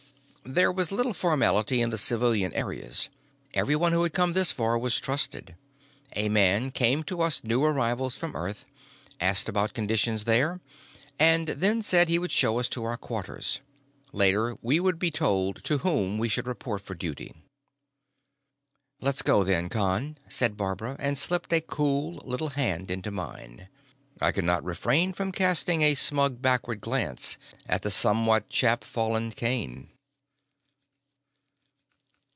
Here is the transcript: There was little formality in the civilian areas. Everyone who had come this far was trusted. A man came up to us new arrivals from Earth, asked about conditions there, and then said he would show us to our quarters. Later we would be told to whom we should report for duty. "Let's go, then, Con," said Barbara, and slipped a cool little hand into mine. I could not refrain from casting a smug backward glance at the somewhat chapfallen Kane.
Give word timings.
There 0.43 0.71
was 0.71 0.91
little 0.91 1.13
formality 1.13 1.81
in 1.81 1.91
the 1.91 1.99
civilian 1.99 2.51
areas. 2.53 3.09
Everyone 3.53 3.93
who 3.93 4.01
had 4.03 4.11
come 4.11 4.33
this 4.33 4.51
far 4.51 4.75
was 4.77 4.99
trusted. 4.99 5.55
A 6.15 6.27
man 6.29 6.71
came 6.71 7.01
up 7.01 7.05
to 7.05 7.21
us 7.21 7.43
new 7.43 7.63
arrivals 7.63 8.17
from 8.17 8.35
Earth, 8.35 8.65
asked 9.21 9.47
about 9.47 9.75
conditions 9.75 10.23
there, 10.23 10.59
and 11.19 11.47
then 11.49 11.81
said 11.83 12.09
he 12.09 12.17
would 12.19 12.31
show 12.33 12.59
us 12.59 12.67
to 12.69 12.83
our 12.83 12.97
quarters. 12.97 13.61
Later 14.11 14.57
we 14.63 14.79
would 14.79 14.97
be 14.97 15.11
told 15.11 15.63
to 15.63 15.77
whom 15.77 16.17
we 16.17 16.27
should 16.27 16.47
report 16.47 16.81
for 16.81 16.95
duty. 16.95 17.33
"Let's 18.99 19.21
go, 19.21 19.43
then, 19.45 19.69
Con," 19.69 20.17
said 20.27 20.57
Barbara, 20.57 20.95
and 20.99 21.17
slipped 21.19 21.53
a 21.53 21.61
cool 21.61 22.15
little 22.25 22.49
hand 22.49 22.89
into 22.91 23.11
mine. 23.11 23.69
I 24.19 24.31
could 24.31 24.43
not 24.45 24.65
refrain 24.65 25.13
from 25.13 25.31
casting 25.31 25.83
a 25.83 25.93
smug 25.95 26.41
backward 26.41 26.81
glance 26.81 27.37
at 27.69 27.83
the 27.83 27.91
somewhat 27.91 28.49
chapfallen 28.49 29.31
Kane. 29.33 29.87